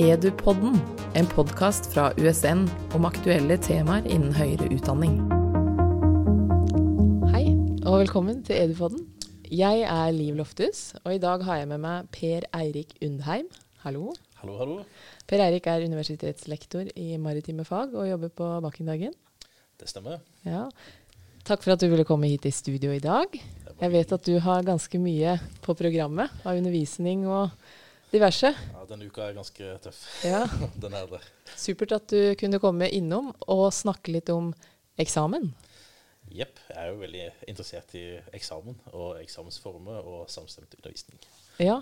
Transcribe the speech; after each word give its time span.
Edupodden, 0.00 0.78
en 1.12 1.26
podkast 1.28 1.90
fra 1.92 2.06
USN 2.16 2.62
om 2.96 3.04
aktuelle 3.04 3.58
temaer 3.60 4.06
innen 4.08 4.30
høyere 4.32 4.70
utdanning. 4.72 5.18
Hei, 7.28 7.50
og 7.84 7.98
velkommen 8.00 8.38
til 8.46 8.56
Edupodden. 8.62 9.02
Jeg 9.52 9.82
er 9.84 10.14
Liv 10.16 10.38
Loftus, 10.38 10.94
og 11.02 11.18
i 11.18 11.20
dag 11.20 11.44
har 11.44 11.58
jeg 11.60 11.68
med 11.74 11.82
meg 11.84 12.08
Per 12.16 12.46
Eirik 12.56 12.94
Undheim. 13.04 13.50
Hallo. 13.84 14.14
Hallo, 14.40 14.54
hallo. 14.62 14.78
Per 15.28 15.44
Eirik 15.44 15.68
er 15.68 15.84
universitetslektor 15.84 16.88
i 16.96 17.20
maritime 17.20 17.68
fag 17.68 17.92
og 17.92 18.08
jobber 18.08 18.32
på 18.40 18.48
Bakkendagen. 18.64 19.12
Det 19.76 19.90
stemmer. 19.92 20.24
Ja. 20.48 20.64
Takk 21.44 21.60
for 21.66 21.76
at 21.76 21.84
du 21.84 21.90
ville 21.92 22.08
komme 22.08 22.32
hit 22.32 22.48
i 22.48 22.54
studio 22.56 22.96
i 22.96 23.04
dag. 23.04 23.36
Jeg 23.76 23.96
vet 23.98 24.16
at 24.16 24.24
du 24.24 24.40
har 24.40 24.64
ganske 24.64 24.96
mye 24.96 25.36
på 25.60 25.76
programmet 25.76 26.32
av 26.40 26.56
undervisning 26.56 27.28
og 27.28 27.52
diverse. 28.12 28.52
Ja, 28.52 28.84
Denne 28.88 29.08
uka 29.10 29.28
er 29.28 29.36
ganske 29.38 29.74
tøff. 29.84 30.02
Ja. 30.26 30.44
Den 30.82 30.96
er 30.98 31.08
det. 31.10 31.22
Supert 31.56 31.94
at 31.96 32.10
du 32.12 32.34
kunne 32.40 32.60
komme 32.62 32.90
innom 32.90 33.32
og 33.46 33.68
snakke 33.74 34.14
litt 34.16 34.32
om 34.34 34.52
eksamen. 35.00 35.50
Jepp. 36.30 36.60
Jeg 36.70 36.78
er 36.78 36.90
jo 36.92 37.00
veldig 37.00 37.22
interessert 37.50 37.94
i 37.98 38.04
eksamen 38.36 38.76
og 38.92 39.16
eksamensformer 39.22 40.04
og 40.06 40.28
samstemt 40.30 40.76
undervisning. 40.78 41.18
Ja, 41.60 41.80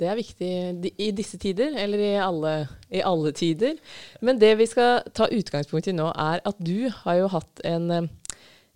det 0.00 0.08
er 0.08 0.18
viktig 0.18 0.50
i 0.98 1.10
disse 1.14 1.38
tider, 1.38 1.76
eller 1.78 2.00
i 2.02 2.14
alle, 2.18 2.54
i 2.90 3.02
alle 3.04 3.32
tider. 3.36 3.76
Men 4.20 4.40
det 4.40 4.54
vi 4.58 4.66
skal 4.70 5.04
ta 5.14 5.28
utgangspunkt 5.30 5.88
i 5.90 5.94
nå, 5.94 6.08
er 6.10 6.42
at 6.44 6.58
du 6.58 6.88
har 7.02 7.20
jo 7.20 7.30
hatt 7.36 7.62
en 7.66 7.90
eh, 7.94 8.10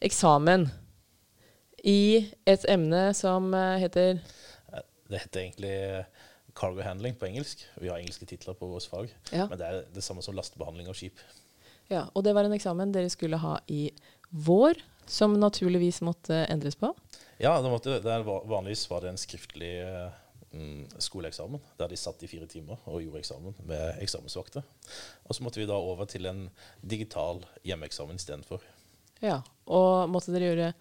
eksamen 0.07 0.69
i 1.89 2.29
et 2.47 2.67
emne 2.71 3.09
som 3.17 3.53
eh, 3.55 3.79
heter 3.83 4.19
Det 5.09 5.23
heter 5.25 5.41
egentlig 5.41 5.77
cargo 6.59 6.83
handling 6.83 7.15
på 7.19 7.29
engelsk. 7.31 7.63
Vi 7.79 7.89
har 7.91 8.01
engelske 8.03 8.27
titler 8.27 8.57
på 8.59 8.67
vårt 8.71 8.89
fag, 8.91 9.13
Ja. 9.33 9.47
men 9.49 9.59
det 9.61 9.67
er 9.67 9.85
det 9.95 10.03
samme 10.05 10.23
som 10.27 10.35
lastebehandling 10.37 10.89
av 10.91 10.97
skip. 10.99 11.19
Ja, 11.89 12.09
og 12.15 12.25
det 12.25 12.35
var 12.37 12.45
en 12.45 12.53
eksamen 12.57 12.93
dere 12.93 13.09
skulle 13.11 13.39
ha 13.41 13.59
i 13.67 13.89
vår, 14.31 14.81
som 15.09 15.39
naturligvis 15.41 16.03
måtte 16.05 16.43
endres 16.53 16.77
på. 16.77 16.91
Ja, 17.41 17.55
det 17.63 17.71
måtte, 17.73 18.01
det 18.03 18.13
er, 18.13 18.27
vanligvis 18.27 18.89
var 18.91 19.01
det 19.01 19.15
en 19.15 19.21
skriftlig 19.21 19.71
eh, 19.81 20.11
mm, 20.53 20.99
skoleeksamen, 21.01 21.63
der 21.79 21.89
de 21.89 21.97
satt 21.97 22.23
i 22.27 22.29
fire 22.29 22.47
timer 22.51 22.77
og 22.85 23.01
gjorde 23.01 23.23
eksamen 23.23 23.55
med 23.65 24.03
eksamensvakter. 24.05 24.67
Og 25.25 25.35
så 25.39 25.47
måtte 25.47 25.63
vi 25.63 25.69
da 25.71 25.79
over 25.79 26.05
til 26.11 26.27
en 26.29 26.51
digital 26.83 27.41
hjemmeeksamen 27.65 28.21
istedenfor. 28.21 28.61
Ja, 29.25 29.41
og 29.67 30.11
måtte 30.13 30.35
dere 30.35 30.51
gjøre 30.53 30.75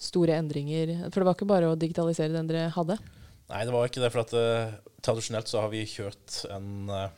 store 0.00 0.36
endringer? 0.40 0.92
For 1.10 1.20
det 1.22 1.28
var 1.30 1.38
ikke 1.38 1.48
bare 1.48 1.72
å 1.72 1.78
digitalisere 1.78 2.34
den 2.36 2.50
dere 2.50 2.68
hadde? 2.74 2.98
Nei, 3.50 3.64
det 3.66 3.74
var 3.74 3.88
ikke 3.88 4.02
det. 4.02 4.12
For 4.14 4.22
at 4.22 4.34
uh, 4.36 4.76
tradisjonelt 5.04 5.50
så 5.50 5.64
har 5.64 5.72
vi 5.72 5.82
kjørt 5.88 6.42
en, 6.54 6.90
uh, 6.90 7.08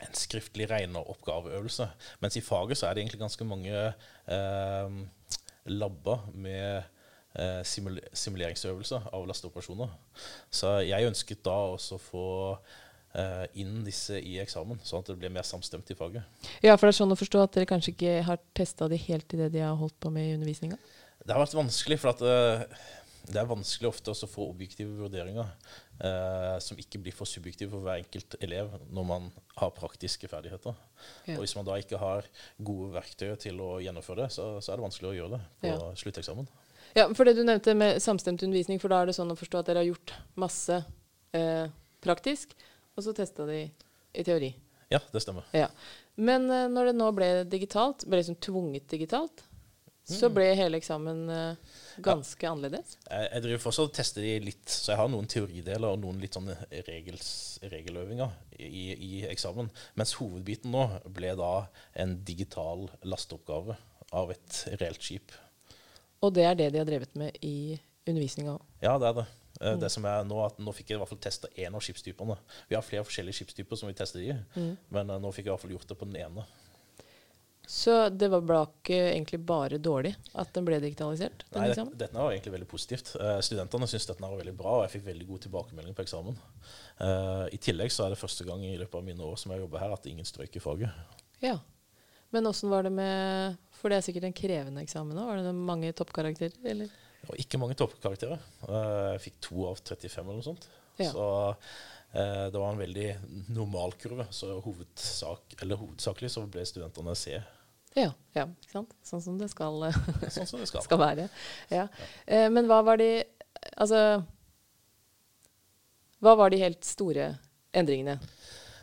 en 0.00 0.16
skriftlig 0.16 0.68
regneoppgaveøvelse. 0.70 1.88
Mens 2.24 2.38
i 2.38 2.44
faget 2.44 2.80
så 2.80 2.88
er 2.88 2.96
det 2.96 3.04
egentlig 3.04 3.22
ganske 3.22 3.48
mange 3.48 3.84
uh, 4.32 5.02
labber 5.68 6.26
med 6.34 6.88
simul 7.64 7.94
simuleringsøvelser 8.12 9.06
av 9.16 9.22
lasteoperasjoner. 9.24 9.92
Så 10.52 10.74
jeg 10.84 11.08
ønsket 11.08 11.38
da 11.46 11.54
også 11.72 11.96
å 11.96 12.02
få 12.04 12.24
inn 13.56 13.78
disse 13.86 14.18
i 14.20 14.34
eksamen, 14.42 14.82
sånn 14.84 15.00
at 15.00 15.08
det 15.08 15.16
blir 15.20 15.32
mer 15.32 15.46
samstemt 15.48 15.88
i 15.88 15.96
faget. 15.96 16.28
Ja, 16.60 16.74
for 16.76 16.84
det 16.84 16.92
er 16.92 16.98
sånn 16.98 17.14
å 17.14 17.16
forstå 17.16 17.46
at 17.46 17.56
dere 17.56 17.70
kanskje 17.70 17.94
ikke 17.94 18.12
har 18.28 18.42
testa 18.52 18.90
de 18.92 19.00
helt 19.00 19.32
i 19.32 19.40
det 19.40 19.48
de 19.56 19.64
har 19.64 19.80
holdt 19.80 19.96
på 19.96 20.12
med 20.12 20.28
i 20.28 20.34
undervisninga? 20.36 20.76
Det 21.24 21.32
har 21.32 21.40
vært 21.40 21.56
vanskelig, 21.56 21.98
for 22.04 22.12
at 22.12 22.76
det 23.28 23.38
er 23.38 23.46
vanskelig 23.50 23.88
ofte 23.92 24.10
å 24.14 24.28
få 24.28 24.48
objektive 24.50 24.96
vurderinger 24.98 25.46
eh, 26.02 26.56
som 26.64 26.78
ikke 26.80 26.98
blir 27.04 27.14
for 27.14 27.28
subjektive 27.30 27.70
for 27.70 27.84
hver 27.84 28.00
enkelt 28.02 28.34
elev 28.42 28.72
når 28.90 29.06
man 29.08 29.28
har 29.60 29.70
praktiske 29.76 30.28
ferdigheter. 30.30 30.74
Ja. 31.28 31.36
Og 31.36 31.44
hvis 31.44 31.54
man 31.58 31.68
da 31.68 31.76
ikke 31.80 32.00
har 32.02 32.26
gode 32.58 32.90
verktøy 32.96 33.36
til 33.44 33.60
å 33.62 33.76
gjennomføre 33.84 34.24
det, 34.24 34.32
så, 34.34 34.48
så 34.58 34.72
er 34.72 34.80
det 34.82 34.86
vanskelig 34.88 35.12
å 35.12 35.16
gjøre 35.20 35.36
det 35.36 35.42
på 35.62 35.70
Ja. 35.70 35.92
slutteksamen. 36.02 36.50
Ja, 36.98 37.06
for 37.16 37.24
det 37.24 37.36
du 37.38 37.44
nevnte 37.46 37.72
med 37.78 38.02
samstemt 38.04 38.42
undervisning, 38.44 38.80
for 38.82 38.92
da 38.92 38.98
er 39.00 39.08
det 39.08 39.14
sånn 39.16 39.30
å 39.32 39.38
forstå 39.38 39.62
at 39.62 39.70
dere 39.70 39.80
har 39.84 39.88
gjort 39.92 40.12
masse 40.42 40.82
eh, 41.32 41.70
praktisk, 42.04 42.52
og 42.98 43.06
så 43.06 43.14
testa 43.16 43.46
de 43.48 43.62
i 44.12 44.24
teori. 44.26 44.50
Ja, 44.92 44.98
det 45.14 45.22
stemmer. 45.24 45.46
Ja. 45.56 45.70
Men 46.20 46.50
eh, 46.52 46.66
når 46.68 46.90
det 46.90 46.96
nå 46.98 47.06
ble 47.16 47.30
digitalt, 47.48 48.04
ble 48.04 48.20
liksom 48.20 48.36
tvunget 48.44 48.90
digitalt, 48.92 49.46
så 50.08 50.28
ble 50.34 50.48
hele 50.58 50.78
eksamen 50.80 51.20
ganske 51.28 52.02
ganske 52.02 52.48
annerledes. 52.48 52.96
Jeg, 53.06 53.42
driver 53.44 53.62
fortsatt 53.62 53.90
og 53.90 53.94
tester 53.96 54.24
de 54.24 54.32
litt, 54.48 54.64
så 54.70 54.92
jeg 54.92 55.00
har 55.00 55.10
noen 55.12 55.28
teorideler 55.30 55.88
og 55.90 56.00
noen 56.02 56.20
litt 56.22 56.36
sånne 56.36 56.56
regels, 56.88 57.28
regeløvinger 57.70 58.32
i, 58.58 58.84
i 58.96 59.12
eksamen. 59.30 59.70
Mens 60.00 60.14
hovedbiten 60.18 60.72
nå 60.74 60.86
ble 61.12 61.34
da 61.38 61.52
en 62.02 62.16
digital 62.26 62.88
lasteoppgave 63.06 63.76
av 64.12 64.32
et 64.34 64.64
reelt 64.80 65.04
skip. 65.04 65.34
Og 66.22 66.34
det 66.36 66.46
er 66.46 66.58
det 66.58 66.72
de 66.74 66.82
har 66.82 66.88
drevet 66.88 67.14
med 67.18 67.38
i 67.44 67.78
undervisninga 68.08 68.56
òg. 68.56 68.66
Ja, 68.82 68.96
det 69.00 69.08
er 69.10 69.16
det. 69.20 69.28
Eh, 69.60 69.76
Det 69.78 69.90
som 69.92 70.04
er 70.08 70.24
nå, 70.26 70.38
at 70.44 70.58
nå 70.62 70.74
fikk 70.74 70.92
jeg 70.92 70.98
i 70.98 71.02
hvert 71.02 71.10
fall 71.12 71.22
testa 71.22 71.50
én 71.56 71.74
av 71.74 71.82
skipstypene. 71.84 72.36
Vi 72.70 72.76
har 72.78 72.84
flere 72.86 73.06
forskjellige 73.06 73.40
skipstyper 73.40 73.78
som 73.78 73.90
vi 73.90 73.96
tester 73.98 74.22
i, 74.24 74.32
men 74.90 75.10
eh, 75.10 75.22
nå 75.22 75.32
fikk 75.34 75.46
jeg 75.46 75.50
i 75.50 75.54
hvert 75.54 75.64
fall 75.66 75.74
gjort 75.76 75.88
det 75.92 75.98
på 75.98 76.08
den 76.10 76.20
ene. 76.24 76.46
Så 77.66 78.08
det 78.10 78.28
var 78.28 78.42
ikke 78.66 78.96
egentlig 79.12 79.38
bare 79.46 79.78
dårlig 79.78 80.12
at 80.38 80.50
den 80.56 80.64
ble 80.66 80.80
digitalisert? 80.82 81.44
Den 81.52 81.62
Nei, 81.62 81.68
det, 81.70 81.84
dette 82.00 82.18
var 82.18 82.32
egentlig 82.32 82.54
veldig 82.56 82.68
positivt. 82.68 83.12
Uh, 83.16 83.38
studentene 83.44 83.86
syntes 83.88 84.08
dette 84.10 84.24
var 84.24 84.34
veldig 84.40 84.54
bra, 84.58 84.72
og 84.78 84.86
jeg 84.86 84.96
fikk 84.96 85.06
veldig 85.06 85.28
god 85.28 85.44
tilbakemelding 85.46 85.96
på 85.96 86.04
eksamen. 86.04 86.40
Uh, 86.98 87.46
I 87.54 87.60
tillegg 87.62 87.94
så 87.94 88.06
er 88.06 88.14
det 88.14 88.20
første 88.20 88.46
gang 88.48 88.64
i 88.66 88.74
løpet 88.80 88.98
av 88.98 89.06
mine 89.06 89.24
år 89.24 89.38
som 89.40 89.54
jeg 89.54 89.62
jobber 89.62 89.84
her, 89.84 89.94
at 89.94 90.10
ingen 90.10 90.28
strøyk 90.28 90.58
i 90.58 90.64
faget. 90.64 91.14
Ja. 91.44 91.56
Men 92.32 92.48
åssen 92.48 92.72
var 92.72 92.86
det 92.86 92.94
med 92.96 93.56
For 93.76 93.92
det 93.92 93.98
er 93.98 94.04
sikkert 94.06 94.24
en 94.24 94.36
krevende 94.36 94.82
eksamen 94.82 95.18
òg. 95.20 95.30
Var 95.30 95.42
det 95.44 95.56
mange 95.56 95.90
toppkarakterer, 95.96 96.58
eller? 96.74 96.92
Det 97.22 97.30
var 97.30 97.40
ikke 97.44 97.60
mange 97.62 97.78
toppkarakterer. 97.78 98.46
Uh, 98.66 99.14
Jeg 99.14 99.26
fikk 99.28 99.42
to 99.46 99.66
av 99.70 99.78
35 99.78 100.22
eller 100.24 100.40
noe 100.40 100.50
sånt. 100.50 100.68
Ja. 101.00 101.12
Så 101.14 101.26
det 102.12 102.58
var 102.60 102.72
en 102.74 102.78
veldig 102.82 103.06
normal 103.56 103.94
kurve. 104.00 104.26
Så 104.30 104.50
hovedsak, 104.64 105.54
eller 105.62 105.78
hovedsakelig 105.80 106.30
så 106.34 106.42
ble 106.52 106.64
studentene 106.68 107.14
C. 107.16 107.38
Ja, 107.96 108.10
ja, 108.36 108.46
ikke 108.48 108.72
sant? 108.72 108.92
Sånn 109.04 109.20
som 109.24 109.38
det 109.40 109.50
skal, 109.52 109.74
eh, 109.88 109.96
Sånn 110.36 110.46
som 110.48 110.60
det 110.62 110.68
skal. 110.70 110.84
skal 110.84 111.00
være. 111.00 111.26
Ja. 111.72 111.86
Eh, 112.26 112.48
men 112.52 112.68
hva 112.70 112.82
var 112.84 112.96
de 113.00 113.10
Altså 113.76 113.98
Hva 116.22 116.32
var 116.38 116.50
de 116.52 116.58
helt 116.62 116.84
store 116.86 117.28
endringene? 117.74 118.16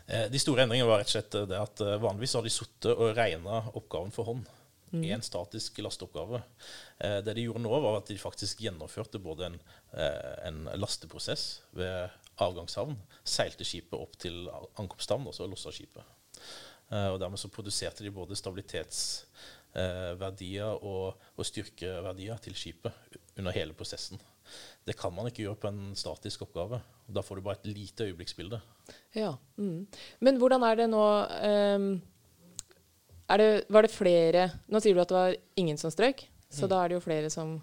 Eh, 0.06 0.26
De 0.32 0.38
store 0.40 0.64
endringene 0.64 0.88
var 0.88 1.00
rett 1.02 1.10
og 1.10 1.16
slett 1.16 1.36
det 1.50 1.58
at 1.58 1.82
eh, 1.84 1.98
vanligvis 2.02 2.34
har 2.38 2.46
de 2.46 2.52
sittet 2.54 2.92
og 2.94 3.12
regna 3.16 3.62
oppgaven 3.78 4.12
for 4.14 4.30
hånd. 4.30 4.48
I 4.90 5.12
en 5.14 5.22
statisk 5.22 5.76
lasteoppgave. 5.84 6.40
Eh, 6.98 7.20
Det 7.22 7.34
de 7.36 7.44
gjorde 7.46 7.62
nå, 7.62 7.70
var 7.82 8.00
at 8.00 8.08
de 8.10 8.16
faktisk 8.18 8.62
gjennomførte 8.64 9.20
både 9.22 9.46
en, 9.52 9.58
eh, 9.94 10.48
en 10.48 10.64
lasteprosess 10.82 11.60
ved 11.78 12.10
avgangshavn, 12.46 12.96
seilte 13.24 13.64
skipet 13.64 13.98
opp 13.98 14.16
til 14.20 14.48
ankomsthavn, 14.80 15.26
og 15.28 15.34
så 15.36 15.46
lossa 15.50 15.70
skipet. 15.74 16.02
Eh, 16.90 17.08
Og 17.12 17.20
dermed 17.22 17.38
så 17.38 17.48
produserte 17.52 18.02
de 18.04 18.10
både 18.10 18.36
stabilitetsverdier 18.38 20.70
og, 20.82 21.14
og 21.36 21.46
styrkeverdier 21.46 22.36
til 22.42 22.54
skipet 22.58 22.92
under 23.38 23.52
hele 23.54 23.72
prosessen. 23.76 24.18
Det 24.86 24.96
kan 24.98 25.12
man 25.14 25.26
ikke 25.30 25.42
gjøre 25.44 25.60
på 25.62 25.68
en 25.70 25.94
statisk 25.94 26.42
oppgave. 26.42 26.80
Da 27.06 27.20
får 27.22 27.36
du 27.36 27.42
bare 27.46 27.56
et 27.60 27.66
lite 27.70 28.04
øyeblikksbilde. 28.08 28.58
Ja. 29.14 29.36
Mm. 29.56 29.86
Men 30.20 30.36
hvordan 30.40 30.62
er 30.66 30.74
det 30.80 30.88
nå 30.90 30.98
um, 30.98 32.02
er 33.30 33.36
det, 33.38 33.64
Var 33.70 33.82
det 33.86 33.92
flere 33.94 34.50
Nå 34.66 34.80
sier 34.82 34.94
du 34.96 35.00
at 35.00 35.08
det 35.12 35.14
var 35.14 35.36
ingen 35.60 35.78
som 35.78 35.90
strøk, 35.94 36.24
så 36.50 36.66
da 36.66 36.80
er 36.82 36.88
det 36.90 36.96
jo 36.98 37.04
flere 37.04 37.30
som 37.30 37.52
eh, 37.54 37.60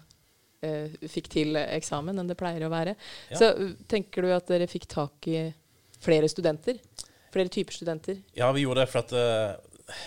fikk 1.08 1.28
til 1.30 1.58
eksamen 1.60 2.18
enn 2.18 2.30
det 2.30 2.38
pleier 2.38 2.64
å 2.66 2.72
være. 2.72 2.96
Ja. 3.30 3.38
Så 3.38 3.52
uh, 3.54 3.72
tenker 3.90 4.26
du 4.26 4.32
at 4.34 4.50
dere 4.50 4.66
fikk 4.70 4.88
tak 4.90 5.28
i 5.30 5.48
flere 6.02 6.28
studenter? 6.30 6.80
Flere 7.32 7.52
typer 7.52 7.76
studenter? 7.76 8.20
Ja, 8.36 8.50
vi 8.52 8.64
gjorde 8.64 8.84
det 8.84 8.90
for 8.90 9.04
at 9.04 9.12
eh, 9.12 9.56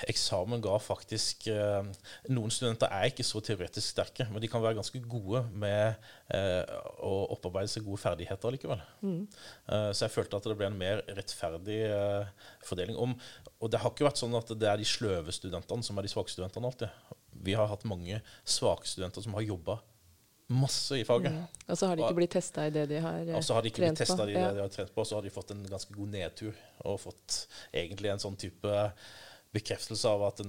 eksamen 0.09 0.61
ga 0.63 0.77
faktisk 0.81 1.45
eh, 1.51 1.89
Noen 2.33 2.53
studenter 2.53 2.89
er 2.93 3.11
ikke 3.11 3.25
så 3.25 3.41
teoretisk 3.45 3.93
sterke, 3.93 4.25
men 4.31 4.41
de 4.41 4.49
kan 4.49 4.63
være 4.63 4.79
ganske 4.79 5.01
gode 5.05 5.43
med 5.53 6.01
eh, 6.33 6.73
å 7.05 7.13
opparbeide 7.35 7.69
seg 7.69 7.85
gode 7.85 8.01
ferdigheter 8.01 8.55
likevel. 8.55 8.81
Eh, 9.05 9.91
så 9.93 10.07
jeg 10.07 10.15
følte 10.15 10.41
at 10.41 10.49
det 10.49 10.57
ble 10.57 10.71
en 10.71 10.81
mer 10.81 11.03
rettferdig 11.11 11.79
eh, 11.91 12.49
fordeling. 12.65 12.97
Om, 12.97 13.13
og 13.59 13.71
det 13.73 13.83
har 13.83 13.93
ikke 13.93 14.09
vært 14.09 14.23
sånn 14.23 14.37
at 14.39 14.53
det 14.57 14.71
er 14.71 14.81
de 14.81 14.89
sløve 14.89 15.35
studentene 15.35 15.85
som 15.85 15.97
er 15.97 16.07
de 16.07 16.13
svake 16.13 16.33
studentene 16.33 16.71
alltid. 16.71 17.17
Vi 17.45 17.57
har 17.57 17.69
hatt 17.69 17.85
mange 17.89 18.23
svake 18.41 18.89
studenter 18.89 19.23
som 19.23 19.37
har 19.37 19.45
jobba 19.45 19.77
masse 20.53 20.99
i 20.99 21.05
faget. 21.07 21.35
Og 21.67 21.79
så 21.79 21.89
har 21.89 21.97
de 21.97 22.05
ikke 22.05 22.19
blitt 22.19 22.35
testa 22.35 22.67
i 22.67 22.73
det 22.73 22.85
de 22.91 23.01
har 23.03 23.19
eh, 23.23 23.35
Og 23.37 23.43
så 23.45 23.55
har 23.55 23.63
de 23.63 23.71
ikke 23.71 23.83
blitt 23.83 23.99
trent 23.99 24.11
på. 24.11 24.15
testa 24.15 24.29
i 24.29 24.35
det 24.35 24.45
de 24.57 24.63
har 24.63 24.71
trent 24.75 24.93
på, 24.93 25.03
og 25.03 25.09
så 25.09 25.17
har 25.17 25.25
de 25.25 25.33
fått 25.33 25.53
en 25.55 25.65
ganske 25.71 25.95
god 25.95 26.13
nedtur 26.15 26.63
og 26.85 27.01
fått 27.01 27.41
egentlig 27.71 28.11
en 28.13 28.23
sånn 28.23 28.39
type 28.39 28.85
bekreftelse 29.51 30.07
av 30.07 30.23
at 30.29 30.41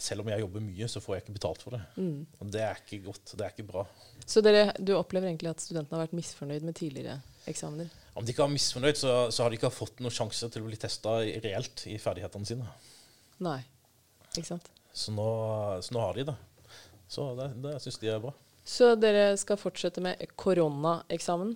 selv 0.00 0.22
om 0.22 0.30
jeg 0.32 0.40
jobber 0.40 0.62
mye, 0.64 0.86
så 0.88 1.02
får 1.02 1.16
jeg 1.16 1.24
ikke 1.24 1.36
betalt 1.36 1.64
for 1.64 1.76
det. 1.76 1.80
Mm. 2.00 2.22
Og 2.40 2.52
det 2.54 2.62
er 2.64 2.78
ikke 2.80 3.00
godt. 3.04 3.34
Det 3.34 3.44
er 3.44 3.52
ikke 3.52 3.68
bra. 3.68 3.84
Så 4.24 4.42
dere, 4.44 4.70
du 4.78 4.94
opplever 4.96 5.28
egentlig 5.28 5.50
at 5.50 5.64
studentene 5.64 5.98
har 5.98 6.06
vært 6.06 6.16
misfornøyd 6.16 6.64
med 6.64 6.78
tidligere 6.78 7.18
eksamener. 7.50 7.90
Om 8.16 8.24
de 8.24 8.32
ikke 8.32 8.46
har 8.46 8.52
misfornøyd, 8.52 9.00
så, 9.00 9.14
så 9.34 9.44
har 9.44 9.52
de 9.52 9.58
ikke 9.60 9.72
fått 9.74 10.00
noen 10.00 10.14
sjanse 10.14 10.48
til 10.52 10.64
å 10.64 10.70
bli 10.70 10.78
testa 10.80 11.18
reelt 11.20 11.84
i 11.90 11.98
ferdighetene 12.00 12.48
sine. 12.48 12.70
Nei, 13.44 13.58
ikke 14.32 14.48
sant. 14.54 14.70
Så 14.92 15.12
nå, 15.14 15.26
så 15.84 15.96
nå 15.96 16.02
har 16.02 16.16
de 16.16 16.30
det. 16.30 16.38
Så 17.10 17.26
det, 17.38 17.50
det 17.64 17.76
syns 17.82 18.00
de 18.00 18.10
er 18.12 18.22
bra. 18.22 18.32
Så 18.70 18.92
dere 19.00 19.34
skal 19.40 19.58
fortsette 19.58 20.02
med 20.04 20.20
koronaeksamen? 20.38 21.54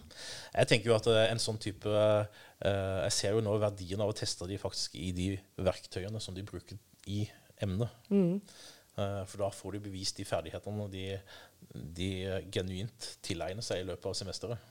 Jeg 0.54 0.70
tenker 0.70 0.90
jo 0.90 0.96
at 0.96 1.08
eh, 1.12 1.26
en 1.30 1.42
sånn 1.42 1.60
type 1.62 1.90
uh, 1.90 2.24
Jeg 2.64 3.14
ser 3.14 3.36
jo 3.36 3.42
nå 3.44 3.54
verdien 3.62 4.02
av 4.02 4.10
å 4.10 4.16
teste 4.16 4.48
de 4.50 4.58
faktisk 4.58 4.96
i 4.98 5.12
de 5.14 5.28
verktøyene 5.62 6.22
som 6.22 6.34
de 6.34 6.42
bruker 6.46 6.80
i 7.10 7.22
emnet. 7.62 7.92
Mm. 8.10 8.40
Uh, 8.98 9.22
For 9.30 9.44
da 9.44 9.50
får 9.54 9.76
du 9.76 9.84
bevist 9.86 10.18
de 10.18 10.26
ferdighetene 10.26 10.88
de, 10.90 11.04
de 12.00 12.10
genuint 12.54 13.10
tilegner 13.24 13.64
seg 13.64 13.84
i 13.84 13.86
løpet 13.86 14.10
av 14.10 14.18
semesteret. 14.18 14.70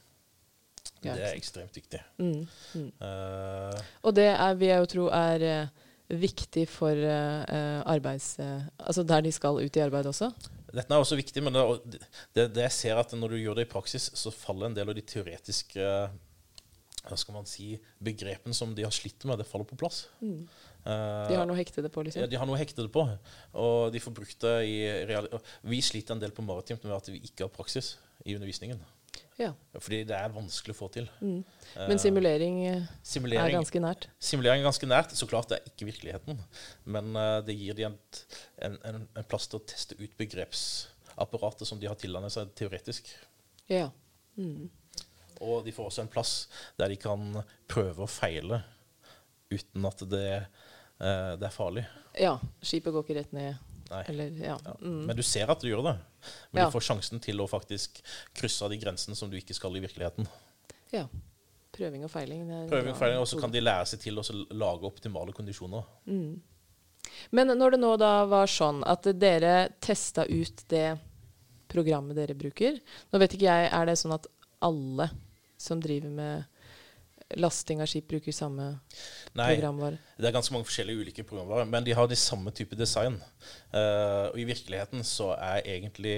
Ja, 1.03 1.15
det 1.15 1.29
er 1.29 1.37
ekstremt 1.37 1.75
viktig. 1.75 1.99
Mm. 2.19 2.43
Mm. 2.75 2.91
Uh, 2.99 3.79
Og 4.03 4.15
det 4.15 4.29
er, 4.33 4.59
vil 4.59 4.71
jeg 4.71 4.83
jo 4.83 4.91
tro 4.97 5.07
er 5.15 5.47
viktig 6.13 6.65
for 6.69 6.91
eh, 6.91 7.79
arbeids... 7.89 8.35
altså 8.77 9.03
der 9.07 9.23
de 9.23 9.31
skal 9.31 9.57
ut 9.63 9.77
i 9.79 9.81
arbeid 9.81 10.05
også. 10.11 10.29
Dette 10.73 10.89
er 10.89 11.03
også 11.03 11.17
viktig, 11.19 11.43
men 11.45 11.53
det, 11.55 12.01
det, 12.33 12.47
det 12.55 12.67
jeg 12.67 12.75
ser 12.79 12.99
at 13.01 13.13
når 13.17 13.35
du 13.35 13.41
gjør 13.43 13.59
det 13.59 13.67
i 13.67 13.71
praksis, 13.73 14.09
så 14.17 14.33
faller 14.33 14.71
en 14.71 14.77
del 14.77 14.89
av 14.89 14.97
de 14.97 15.03
teoretiske 15.05 15.89
hva 17.03 17.17
skal 17.19 17.35
man 17.35 17.47
si, 17.49 17.73
begrepene 17.99 18.55
som 18.55 18.71
de 18.75 18.85
har 18.85 18.93
slitt 18.95 19.25
med, 19.27 19.35
det 19.41 19.47
faller 19.49 19.67
på 19.67 19.75
plass. 19.79 20.05
Mm. 20.23 20.45
Eh, 20.87 21.27
De 21.27 21.35
har 21.35 21.47
noe 21.49 21.57
å 21.57 21.59
hekte 21.59 21.83
det 21.83 21.91
på, 21.91 22.03
liksom. 22.05 22.23
Ja, 22.23 22.29
de 22.31 22.39
har 22.39 22.47
noe 22.47 22.55
å 22.55 22.61
hekte 22.61 22.85
det 22.85 22.93
på, 22.95 23.03
og 23.59 23.91
de 23.91 24.01
får 24.03 24.15
brukt 24.15 24.45
det 24.45 24.53
i 24.69 24.77
real... 25.09 25.27
Vi 25.67 25.81
sliter 25.83 26.15
en 26.15 26.23
del 26.23 26.31
på 26.35 26.45
maritimt 26.47 26.85
med 26.87 26.95
at 26.95 27.09
vi 27.11 27.19
ikke 27.27 27.49
har 27.49 27.51
praksis 27.51 27.97
i 28.23 28.37
undervisningen. 28.37 28.79
Ja. 29.39 29.49
Fordi 29.81 30.03
det 30.07 30.15
er 30.17 30.33
vanskelig 30.33 30.75
å 30.75 30.77
få 30.77 30.89
til. 30.93 31.07
Mm. 31.21 31.39
Eh, 31.73 31.87
Men 31.89 32.01
simulering 32.01 32.59
simulering, 33.01 33.47
er 33.47 33.57
ganske 33.57 33.81
nært. 33.81 34.07
simulering 34.21 34.61
er 34.61 34.69
ganske 34.69 34.89
nært. 34.89 35.15
Så 35.17 35.27
klart 35.29 35.49
det 35.49 35.59
er 35.59 35.71
ikke 35.71 35.87
virkeligheten, 35.89 36.39
men 36.85 37.15
eh, 37.17 37.39
det 37.47 37.57
gir 37.57 37.77
dem 37.77 37.97
en, 38.61 38.77
en, 38.85 39.01
en, 39.07 39.27
plass 39.29 39.49
til 39.49 39.59
å 39.61 39.65
teste 39.73 39.97
ut 39.97 40.13
begrepsapparatet 40.19 41.69
som 41.69 41.81
de 41.81 41.89
har 41.89 41.97
tilegnet 41.99 42.35
seg 42.35 42.53
teoretisk. 42.57 43.09
Ja. 43.71 43.89
Mm. 44.37 44.69
Og 45.43 45.65
de 45.65 45.73
får 45.75 45.89
også 45.89 46.05
en 46.05 46.13
plass 46.13 46.35
der 46.79 46.93
de 46.93 46.99
kan 47.01 47.41
prøve 47.69 48.05
og 48.05 48.11
feile 48.11 48.61
uten 49.53 49.85
at 49.89 50.05
det, 50.09 50.27
eh, 51.01 51.33
det 51.39 51.49
er 51.49 51.53
farlig. 51.53 51.87
ja. 52.19 52.37
Skipet 52.61 52.93
går 52.93 53.05
ikke 53.05 53.21
rett 53.21 53.33
ned. 53.35 53.72
Eller, 53.91 54.31
ja. 54.39 54.57
Mm. 54.81 55.03
Men 55.09 55.17
du 55.17 55.23
ser 55.25 55.51
at 55.51 55.61
du 55.61 55.67
gjør 55.69 55.83
det. 55.89 55.97
Men 56.51 56.65
du 56.65 56.73
får 56.73 56.87
sjansen 56.87 57.21
til 57.23 57.41
å 57.43 57.49
faktisk 57.49 57.99
krysse 58.37 58.65
av 58.65 58.73
de 58.73 58.79
grensene 58.81 59.17
som 59.17 59.31
du 59.31 59.37
ikke 59.39 59.55
skal 59.57 59.75
i 59.77 59.83
virkeligheten. 59.83 60.29
ja. 60.95 61.07
Prøving 61.73 62.03
og 62.05 62.11
feiling. 62.13 62.43
Prøving 62.69 62.93
og 62.93 62.99
feiling, 62.99 63.17
og 63.17 63.25
så 63.25 63.39
kan 63.41 63.49
de 63.49 63.61
lære 63.63 63.87
seg 63.89 64.03
til 64.03 64.19
å 64.21 64.23
lage 64.53 64.85
optimale 64.85 65.33
kondisjoner. 65.33 65.87
Mm. 66.05 66.35
Men 67.33 67.53
når 67.57 67.73
det 67.73 67.79
nå 67.81 67.95
da 67.97 68.11
var 68.29 68.51
sånn 68.51 68.83
at 68.85 69.09
dere 69.17 69.55
testa 69.81 70.27
ut 70.29 70.61
det 70.69 70.91
programmet 71.73 72.15
dere 72.17 72.35
bruker 72.37 72.77
Nå 73.11 73.19
vet 73.21 73.33
ikke 73.35 73.49
jeg, 73.49 73.69
er 73.73 73.89
det 73.89 73.97
sånn 73.99 74.13
at 74.15 74.27
alle 74.63 75.09
som 75.59 75.81
driver 75.81 76.13
med 76.13 76.52
lasting 77.39 77.81
av 77.83 77.89
skip, 77.89 78.07
bruker 78.11 78.35
samme 78.35 78.69
Nei, 79.37 79.49
programvare? 79.55 79.99
det 80.17 80.29
er 80.29 80.35
ganske 80.35 80.53
mange 80.55 80.67
forskjellige 80.69 81.03
ulike 81.03 81.25
programvarer, 81.27 81.67
men 81.69 81.85
de 81.85 81.95
har 81.97 82.09
de 82.09 82.17
samme 82.19 82.53
type 82.55 82.77
design. 82.79 83.19
Uh, 83.73 84.29
og 84.31 84.39
i 84.41 84.47
virkeligheten 84.49 85.05
så 85.07 85.31
er 85.35 85.61
egentlig 85.75 86.17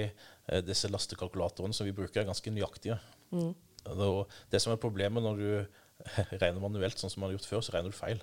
uh, 0.52 0.60
disse 0.64 0.90
lastekalkulatorene 0.92 1.76
som 1.76 1.88
vi 1.88 1.94
bruker, 1.96 2.26
ganske 2.28 2.52
nøyaktige. 2.54 2.98
Mm. 3.30 3.52
Og 3.96 4.24
det 4.52 4.62
som 4.62 4.74
er 4.74 4.82
problemet 4.82 5.24
når 5.24 5.42
du 5.42 5.50
regner 6.42 6.62
manuelt, 6.62 6.98
sånn 7.00 7.12
som 7.12 7.22
man 7.22 7.30
har 7.30 7.38
gjort 7.38 7.50
før, 7.50 7.64
så 7.64 7.76
regner 7.76 7.94
du 7.94 7.98
feil. 7.98 8.22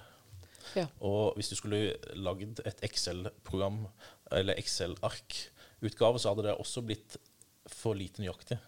Ja. 0.77 0.87
Og 1.03 1.35
hvis 1.37 1.51
du 1.51 1.57
skulle 1.59 1.95
lagd 2.15 2.61
et 2.67 2.83
Excel-program, 2.87 3.83
eller 4.31 4.59
Excel-ark-utgave, 4.59 6.21
så 6.21 6.31
hadde 6.31 6.47
det 6.47 6.55
også 6.57 6.85
blitt 6.85 7.17
for 7.69 7.97
lite 7.97 8.23
nøyaktig. 8.23 8.59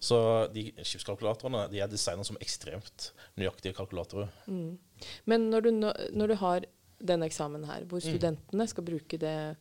Så 0.00 0.18
de 0.54 0.68
skipskalkulatorene 0.82 1.66
de 1.72 1.80
er 1.80 1.88
designet 1.90 2.26
som 2.26 2.36
ekstremt 2.40 3.10
nøyaktige 3.36 3.74
kalkulatorer. 3.76 4.28
Mm. 4.46 4.78
Men 5.26 5.50
når 5.50 5.60
du, 5.66 5.70
når 6.14 6.26
du 6.28 6.34
har 6.40 6.64
denne 7.04 7.26
eksamen 7.28 7.64
her, 7.68 7.84
hvor 7.84 8.00
Mm. 8.00 8.14
studentene 8.14 8.68
skal 8.70 8.84
bruke 8.84 9.18
det 9.18 9.56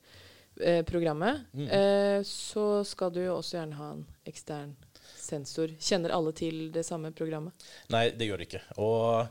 eh, 0.62 0.83
programmet, 0.86 1.45
Mm. 1.54 1.68
eh, 1.68 2.21
så 2.24 2.83
skal 2.86 3.10
du 3.12 3.19
jo 3.25 3.38
også 3.39 3.57
gjerne 3.57 3.75
ha 3.80 3.92
en 3.94 4.06
ekstern 4.30 4.75
sensor. 5.18 5.68
Kjenner 5.80 6.12
alle 6.13 6.31
til 6.31 6.69
det 6.71 6.86
samme 6.86 7.12
programmet? 7.12 7.54
Nei, 7.89 8.10
det 8.12 8.27
gjør 8.30 8.38
det 8.38 8.48
ikke. 8.48 8.62
Og 8.77 9.27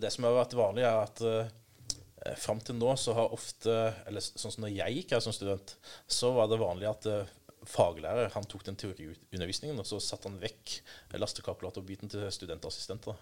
det 0.00 0.12
som 0.12 0.24
har 0.24 0.32
vært 0.44 0.54
vanlig, 0.54 0.84
er 0.86 1.02
at 1.02 1.20
eh, 1.26 2.34
fram 2.36 2.60
til 2.60 2.76
nå 2.76 2.94
så 3.00 3.14
har 3.16 3.32
ofte 3.32 3.72
Eller 4.06 4.20
sånn 4.20 4.52
som 4.52 4.62
når 4.64 4.76
jeg 4.76 4.94
gikk 5.00 5.10
her 5.16 5.20
som 5.24 5.32
student, 5.32 5.74
så 6.06 6.32
var 6.36 6.46
det 6.48 6.60
vanlig 6.60 6.88
at 6.88 7.06
eh, 7.06 7.24
faglærer 7.68 8.30
han 8.34 8.46
tok 8.48 8.64
den 8.66 8.78
teoriundervisningen, 8.80 9.78
og 9.80 9.88
så 9.88 10.00
satte 10.02 10.30
han 10.30 10.40
vekk 10.40 10.78
lastekalkulatorbiten 11.20 12.12
til 12.12 12.24
studentassistenter. 12.32 13.18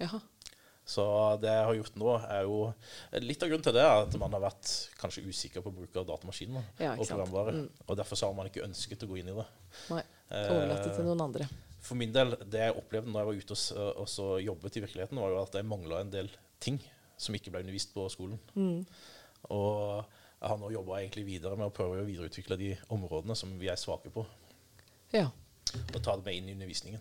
Jaha. 0.00 0.20
Så 0.84 1.02
det 1.38 1.50
jeg 1.52 1.66
har 1.66 1.76
gjort 1.78 1.98
nå, 2.00 2.14
er 2.26 2.40
jo 2.42 2.56
Litt 3.22 3.42
av 3.44 3.52
grunnen 3.52 3.62
til 3.62 3.76
det 3.76 3.84
er 3.86 4.00
at 4.02 4.16
man 4.18 4.32
har 4.34 4.42
vært 4.48 4.70
kanskje 4.98 5.22
usikker 5.28 5.62
på 5.62 5.70
bruk 5.76 5.98
av 6.00 6.08
datamaskiner 6.08 6.64
Ja, 6.82 6.96
og 6.96 7.04
programvare. 7.06 7.54
Mm. 7.54 7.68
Og 7.86 7.98
derfor 8.00 8.18
har 8.26 8.34
man 8.34 8.50
ikke 8.50 8.64
ønsket 8.66 9.04
å 9.06 9.10
gå 9.12 9.20
inn 9.20 9.30
i 9.30 9.36
det. 9.36 9.44
Nei. 9.92 10.00
Eh, 10.32 10.48
Overlatt 10.50 10.82
det 10.88 10.96
til 10.96 11.06
noen 11.06 11.22
andre. 11.28 11.46
For 11.82 11.98
min 11.98 12.14
del, 12.14 12.34
det 12.50 12.64
jeg 12.64 12.74
opplevde 12.78 13.10
når 13.10 13.22
jeg 13.22 13.30
var 13.30 13.38
ute 13.44 13.58
og, 13.58 14.02
og 14.02 14.10
så 14.10 14.26
jobbet 14.42 14.78
i 14.78 14.82
virkeligheten, 14.84 15.22
var 15.22 15.34
jo 15.34 15.40
at 15.42 15.58
jeg 15.58 15.70
mangla 15.70 16.02
en 16.02 16.12
del 16.14 16.30
ting 16.62 16.80
som 17.20 17.38
ikke 17.38 17.54
ble 17.54 17.62
undervist 17.62 17.94
på 17.94 18.08
skolen. 18.10 18.42
Mm. 18.58 18.82
Og 19.54 20.18
jeg 20.42 20.50
har 20.50 20.58
nå 20.58 20.72
jobba 20.74 20.98
videre 21.22 21.56
med 21.56 21.68
å 21.70 21.74
prøve 21.74 22.02
å 22.02 22.06
videreutvikle 22.06 22.56
de 22.58 22.72
områdene 22.90 23.36
som 23.38 23.52
vi 23.58 23.68
er 23.70 23.76
svake 23.78 24.10
på, 24.10 24.26
Ja, 25.12 25.28
og 25.94 26.02
ta 26.02 26.16
det 26.16 26.24
med 26.26 26.34
inn 26.34 26.48
i 26.48 26.52
undervisningen. 26.56 27.00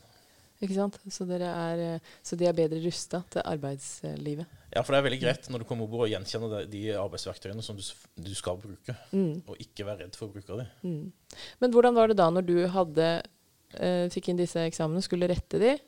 ikke 0.61 0.75
sant? 0.75 0.99
Så, 1.09 1.25
er, 1.25 1.99
så 2.21 2.37
de 2.37 2.45
er 2.45 2.53
bedre 2.53 2.77
rusta 2.83 3.23
til 3.33 3.41
arbeidslivet. 3.41 4.45
Ja, 4.75 4.83
for 4.83 4.93
det 4.93 4.99
er 4.99 5.07
veldig 5.09 5.21
greit 5.23 5.49
når 5.49 5.59
du 5.63 5.65
kommer 5.65 5.87
over 5.87 6.03
og 6.05 6.11
gjenkjenner 6.11 6.49
de- 6.61 6.67
de 6.71 6.83
arbeidsverktøyene 6.93 7.63
som 7.63 7.75
du, 7.75 7.81
du 8.21 8.33
skal 8.35 8.57
bruke, 8.57 8.95
Mm. 9.11 9.41
og 9.47 9.57
ikke 9.57 9.85
være 9.85 10.03
redd 10.05 10.15
for 10.15 10.27
å 10.27 10.33
bruke 10.33 10.57
dem. 10.57 10.67
Mm. 10.83 11.11
Men 11.59 11.71
hvordan 11.71 11.95
var 11.95 12.07
det 12.07 12.17
da 12.17 12.29
når 12.29 12.45
du 12.45 12.67
hadde, 12.67 13.23
eh, 13.73 14.07
fikk 14.09 14.29
inn 14.29 14.37
disse 14.37 14.59
eksamene, 14.59 15.01
skulle 15.01 15.27
rette 15.27 15.57
de, 15.59 15.79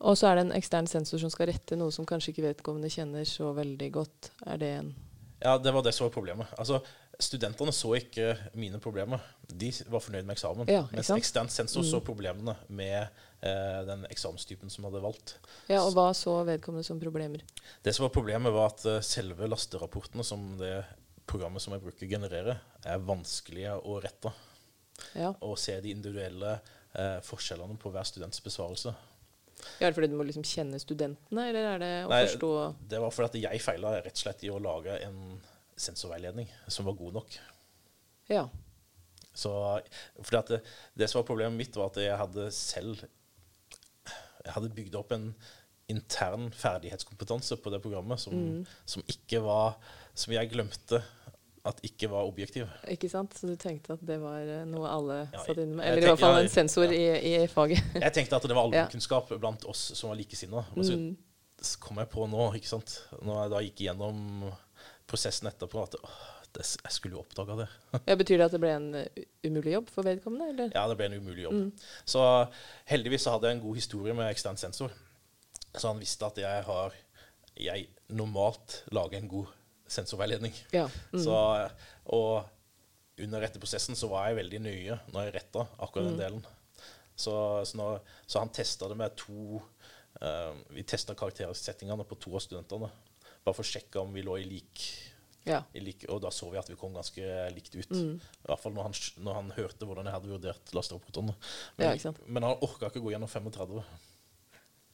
og 0.00 0.14
så 0.16 0.28
er 0.28 0.34
det 0.36 0.46
en 0.52 0.60
ekstern 0.60 0.86
sensor 0.86 1.18
som 1.18 1.30
skal 1.30 1.46
rette 1.46 1.74
noe 1.76 1.90
som 1.90 2.04
kanskje 2.06 2.34
ikke 2.34 2.54
vedkommende 2.54 2.90
kjenner 2.92 3.24
så 3.24 3.54
veldig 3.54 3.90
godt. 3.92 4.30
Er 4.46 4.58
det 4.58 4.78
en 4.78 4.94
Ja, 5.40 5.58
det 5.58 5.70
var 5.74 5.82
det 5.86 5.92
som 5.94 6.08
var 6.08 6.14
problemet. 6.14 6.50
Altså, 6.58 6.80
Studentene 7.18 7.72
så 7.74 7.96
ikke 7.98 8.36
mine 8.54 8.78
problemer. 8.78 9.18
De 9.50 9.72
var 9.90 9.98
fornøyd 9.98 10.22
med 10.28 10.36
eksamen. 10.36 10.68
Ja, 10.70 10.84
mens 10.92 11.08
ekstern 11.10 11.48
sensor 11.50 11.82
Mm. 11.82 11.88
så 11.90 12.00
problemene 12.06 12.54
med 12.68 13.08
eh, 13.42 13.80
den 13.88 14.04
eksamenstypen 14.06 14.70
som 14.70 14.84
hadde 14.86 15.00
valgt. 15.02 15.32
Ja, 15.66 15.80
og 15.82 15.96
hva 15.96 16.12
så 16.14 16.36
vedkommende 16.46 16.86
som 16.86 17.00
problemer? 17.02 17.42
Det 17.82 17.94
som 17.94 18.04
var 18.06 18.14
Problemet 18.14 18.54
var 18.54 18.70
at 18.70 18.86
uh, 18.86 19.00
selve 19.02 19.48
lasterapportene 19.50 20.22
som 20.24 20.56
det 20.58 20.84
programmet 21.26 21.60
som 21.62 21.74
jeg 21.74 21.82
bruker, 21.82 22.06
genererer, 22.06 22.60
er 22.86 22.98
vanskelige 23.02 23.74
å 23.82 23.98
rette. 24.00 24.30
Ja, 25.18 25.34
Og 25.42 25.58
se 25.58 25.74
de 25.80 25.90
individuelle 25.90 26.60
eh, 26.94 27.18
forskjellene 27.22 27.76
på 27.78 27.90
hver 27.90 28.06
students 28.06 28.40
besvarelse. 28.40 28.94
Ja 29.80 29.88
Er 29.88 29.92
fordi 29.96 30.08
du 30.12 30.16
må 30.18 30.24
liksom 30.28 30.44
kjenne 30.46 30.78
studentene, 30.82 31.48
eller 31.50 31.68
er 31.74 31.78
det 31.82 31.90
å 32.06 32.10
Nei, 32.12 32.22
forstå 32.26 32.50
Det 32.92 33.00
var 33.02 33.10
fordi 33.14 33.42
at 33.44 33.52
jeg 33.52 33.62
feila 33.64 33.92
rett 33.98 34.14
og 34.14 34.22
slett 34.22 34.44
i 34.46 34.50
å 34.54 34.58
lage 34.62 34.96
en 35.06 35.20
sensorveiledning 35.78 36.48
som 36.68 36.88
var 36.88 36.96
god 36.98 37.14
nok. 37.20 37.36
Ja. 38.28 38.48
Så, 39.38 39.52
fordi 40.18 40.38
at 40.40 40.48
det, 40.50 40.58
det 40.98 41.08
som 41.10 41.20
var 41.20 41.28
problemet 41.28 41.58
mitt, 41.60 41.76
var 41.78 41.92
at 41.92 42.00
jeg 42.02 42.16
hadde 42.18 42.48
selv 42.54 43.04
Jeg 44.44 44.54
hadde 44.56 44.72
bygd 44.74 44.96
opp 44.98 45.12
en 45.14 45.28
intern 45.88 46.50
ferdighetskompetanse 46.52 47.56
på 47.62 47.70
det 47.72 47.80
programmet 47.84 48.20
som, 48.20 48.34
Mm. 48.34 48.66
som 48.84 49.02
ikke 49.08 49.40
var 49.44 49.78
Som 50.14 50.34
jeg 50.34 50.50
glemte 50.52 51.02
at 51.66 51.80
ikke 51.82 52.08
var 52.10 52.24
objektiv. 52.28 52.66
Ikke 52.88 53.08
sant? 53.10 53.34
Så 53.36 53.46
du 53.50 53.56
tenkte 53.56 53.92
at 53.96 54.02
det 54.06 54.18
var 54.22 54.40
eh, 54.40 54.64
noe 54.68 54.88
alle 54.88 55.16
Ja, 55.32 55.42
satt 55.44 55.58
inne 55.58 55.74
med? 55.78 55.84
Eller 55.86 55.96
Eller 55.98 56.06
i 56.06 56.10
hvert 56.12 56.20
fall 56.22 56.38
en 56.42 56.48
sensor 56.52 56.92
i, 56.94 57.02
i 57.32 57.46
faget. 57.50 57.82
Jeg 58.04 58.12
tenkte 58.14 58.36
at 58.36 58.42
det 58.48 58.54
var 58.56 58.62
Ja. 58.62 58.84
allmennkunnskap 58.84 59.32
blant 59.40 59.64
oss 59.68 59.92
som 59.98 60.10
var 60.12 60.16
likesinna. 60.20 60.64
Men 60.76 60.84
så 60.84 60.96
Mm. 60.98 61.16
kom 61.82 61.96
jeg 61.98 62.08
på 62.12 62.26
nå, 62.30 62.52
ikke 62.54 62.68
sant 62.70 62.92
Når 63.20 63.40
jeg 63.42 63.50
da 63.50 63.60
gikk 63.66 63.80
gjennom 63.88 64.52
prosessen 65.10 65.48
etterpå, 65.50 65.82
at 65.82 65.94
åh, 66.04 66.18
det, 66.54 66.62
jeg 66.84 66.92
skulle 66.94 67.16
jo 67.18 67.24
oppdaga 67.24 67.56
det. 67.64 67.68
Ja, 68.08 68.14
betyr 68.16 68.38
det 68.38 68.46
at 68.46 68.52
det 68.54 68.60
ble 68.62 68.70
en 68.76 68.88
eh, 68.94 69.24
umulig 69.44 69.72
jobb 69.74 69.90
for 69.90 70.06
vedkommende, 70.06 70.50
eller? 70.54 70.70
Ja, 70.76 70.86
det 70.88 70.96
ble 71.00 71.06
en 71.10 71.18
umulig 71.20 71.42
jobb. 71.48 71.54
Mm. 71.54 71.72
Så 72.06 72.22
heldigvis 72.88 73.22
så 73.26 73.34
hadde 73.34 73.48
jeg 73.50 73.58
en 73.58 73.64
god 73.66 73.74
historie 73.80 74.14
med 74.14 74.30
ekstern 74.30 74.56
sensor. 74.60 74.92
Så 75.74 75.88
han 75.90 75.98
visste 76.00 76.24
at 76.26 76.38
jeg 76.38 76.62
har 76.64 76.94
Jeg 77.58 77.88
normalt 78.08 78.84
lager 78.94 79.18
en 79.18 79.28
god 79.28 79.46
sensorveiledning. 79.88 80.54
Ja. 80.74 80.86
Mm. 81.12 81.22
Så, 81.24 81.34
og 82.14 82.44
under 83.18 83.42
retteprosessen 83.42 83.96
så 83.98 84.08
var 84.12 84.28
jeg 84.28 84.38
veldig 84.42 84.60
nøye 84.62 84.98
når 85.12 85.26
jeg 85.28 85.34
retta 85.40 85.66
akkurat 85.78 86.06
den 86.10 86.14
Mm. 86.18 86.22
delen. 86.22 86.46
Så, 87.18 87.34
så, 87.66 87.76
når, 87.80 88.00
så 88.30 88.38
han 88.44 88.52
testa 88.54 88.86
det 88.88 88.96
med 89.00 89.16
to 89.18 89.58
uh, 90.22 90.54
vi 90.70 90.84
testa 90.86 91.14
karaktersettingene 91.18 92.04
på 92.06 92.14
to 92.22 92.36
av 92.38 92.44
studentene. 92.44 92.90
Bare 93.42 93.54
for 93.56 93.64
å 93.64 93.70
sjekke 93.72 93.98
om 94.02 94.12
vi 94.14 94.22
lå 94.22 94.36
i 94.38 94.44
lik, 94.46 94.84
Ja. 95.48 95.62
i 95.74 95.80
lik 95.80 96.04
Og 96.12 96.20
da 96.20 96.28
så 96.30 96.50
vi 96.52 96.58
at 96.60 96.68
vi 96.68 96.76
kom 96.76 96.92
ganske 96.94 97.22
likt 97.54 97.74
ut. 97.74 97.90
Mm. 97.90 98.20
I 98.20 98.46
hvert 98.50 98.60
fall 98.62 98.74
når 98.76 98.82
han, 98.90 98.94
når 99.24 99.34
han 99.34 99.50
hørte 99.56 99.86
hvordan 99.88 100.04
jeg 100.06 100.14
hadde 100.14 100.30
vurdert 100.34 100.72
lasterapportene. 100.76 101.34
Men, 101.78 101.96
ja, 101.98 102.12
men 102.26 102.42
han 102.46 102.58
orka 102.62 102.86
ikke 102.90 103.00
gå 103.02 103.14
gjennom 103.14 103.28
35. 103.30 103.82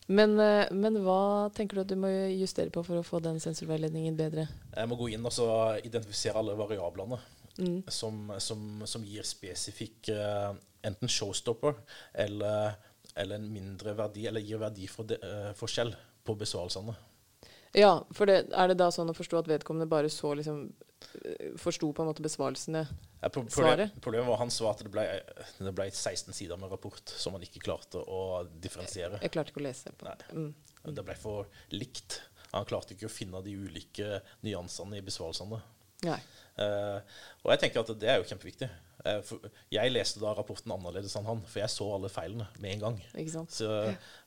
Men, 0.07 0.35
eh, 0.41 0.69
men 0.73 0.99
hva 1.05 1.49
tenker 1.57 1.79
du 1.79 1.85
at 1.85 1.93
du 1.93 1.97
må 1.97 2.11
justere 2.35 2.71
på 2.71 2.83
for 2.85 3.01
å 3.01 3.07
få 3.07 3.23
den 3.25 3.41
sensorveiledningen 3.41 4.19
bedre? 4.19 4.49
Jeg 4.77 4.91
må 4.91 4.99
gå 5.01 5.09
inn 5.15 5.25
og 5.25 5.33
så 5.33 5.49
identifisere 5.81 6.43
alle 6.43 6.59
variablene 6.59 7.21
Mm. 7.59 7.83
som, 7.87 8.33
som, 8.43 8.83
som 8.83 9.05
gir 9.07 9.23
spesifikk 9.23 10.09
eh, 10.11 10.55
enten 10.83 11.07
showstopper 11.09 11.77
eller, 12.25 12.75
eller 13.15 13.39
en 13.39 13.47
mindre 13.53 13.95
verdi, 13.95 14.25
eller 14.27 14.43
gir 14.43 14.59
verdiforskjell 14.59 15.95
på 16.27 16.35
besvarelsene. 16.41 16.97
Ja, 17.75 17.95
for 18.15 18.31
det, 18.31 18.45
er 18.55 18.71
det 18.71 18.77
da 18.79 18.87
sånn 18.95 19.11
å 19.11 19.17
forstå 19.17 19.41
at 19.41 19.49
vedkommende 19.51 19.91
bare 19.91 20.11
så 20.13 20.31
liksom 20.39 20.61
eh, 20.69 21.55
Forsto 21.59 21.89
på 21.91 22.05
en 22.05 22.11
måte 22.11 22.23
besvarelsene 22.23 22.85
Ja, 22.85 23.31
pro- 23.35 23.43
Svaret? 23.51 23.91
Problem, 23.91 24.05
problemet 24.05 24.31
var 24.31 24.39
han 24.45 24.53
så 24.55 24.69
at 24.71 24.85
det 24.85 24.93
ble, 24.95 25.05
det 25.59 25.73
ble 25.75 25.89
16 25.91 26.31
sider 26.37 26.61
med 26.61 26.71
rapport 26.71 27.15
som 27.19 27.35
han 27.35 27.43
ikke 27.43 27.65
klarte 27.65 27.99
å 27.99 28.45
differensiere. 28.63 29.19
Jeg 29.25 29.35
klarte 29.35 29.51
ikke 29.51 29.63
å 29.63 29.67
lese. 29.67 29.95
på 29.99 30.15
mm. 30.37 30.53
Det 30.95 31.05
ble 31.09 31.19
for 31.19 31.51
likt. 31.75 32.21
Han 32.55 32.69
klarte 32.69 32.95
ikke 32.95 33.09
å 33.09 33.13
finne 33.13 33.43
de 33.43 33.57
ulike 33.59 34.21
nyansene 34.47 35.01
i 35.01 35.05
besvarelsene. 35.05 35.59
Nei. 36.05 36.21
Uh, 36.55 37.01
og 37.43 37.55
jeg 37.55 37.65
tenker 37.65 37.83
at 37.83 37.91
det 37.99 38.11
er 38.13 38.21
jo 38.21 38.29
kjempeviktig. 38.29 38.69
Uh, 39.03 39.49
jeg 39.75 39.91
leste 39.91 40.23
da 40.23 40.37
rapporten 40.37 40.71
annerledes 40.71 41.17
enn 41.19 41.27
han, 41.27 41.43
for 41.49 41.65
jeg 41.65 41.73
så 41.73 41.89
alle 41.97 42.13
feilene 42.13 42.47
med 42.63 42.77
en 42.77 42.85
gang. 42.85 43.03
Så, 43.51 43.67